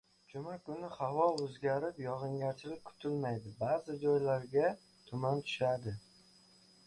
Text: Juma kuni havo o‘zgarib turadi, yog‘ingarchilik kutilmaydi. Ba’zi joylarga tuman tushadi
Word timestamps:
Juma 0.31 0.53
kuni 0.67 0.87
havo 0.93 1.25
o‘zgarib 1.33 1.81
turadi, 1.81 2.03
yog‘ingarchilik 2.05 2.81
kutilmaydi. 2.87 3.53
Ba’zi 3.59 3.99
joylarga 4.05 4.71
tuman 5.11 5.45
tushadi 5.51 5.95